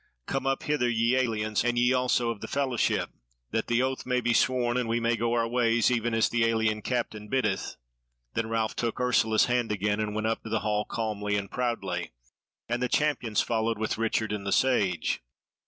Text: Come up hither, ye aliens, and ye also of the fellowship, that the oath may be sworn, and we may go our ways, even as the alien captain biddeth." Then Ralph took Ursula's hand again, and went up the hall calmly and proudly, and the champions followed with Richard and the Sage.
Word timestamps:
Come 0.25 0.47
up 0.47 0.63
hither, 0.63 0.89
ye 0.89 1.15
aliens, 1.15 1.63
and 1.63 1.77
ye 1.77 1.93
also 1.93 2.31
of 2.31 2.41
the 2.41 2.47
fellowship, 2.47 3.11
that 3.51 3.67
the 3.67 3.83
oath 3.83 4.03
may 4.03 4.19
be 4.19 4.33
sworn, 4.33 4.75
and 4.75 4.89
we 4.89 4.99
may 4.99 5.15
go 5.15 5.33
our 5.33 5.47
ways, 5.47 5.91
even 5.91 6.15
as 6.15 6.27
the 6.27 6.43
alien 6.43 6.81
captain 6.81 7.27
biddeth." 7.27 7.75
Then 8.33 8.49
Ralph 8.49 8.75
took 8.75 8.99
Ursula's 8.99 9.45
hand 9.45 9.71
again, 9.71 9.99
and 9.99 10.15
went 10.15 10.25
up 10.25 10.39
the 10.43 10.61
hall 10.61 10.85
calmly 10.85 11.35
and 11.35 11.51
proudly, 11.51 12.13
and 12.67 12.81
the 12.81 12.89
champions 12.89 13.41
followed 13.41 13.77
with 13.77 13.99
Richard 13.99 14.31
and 14.31 14.43
the 14.43 14.51
Sage. 14.51 15.21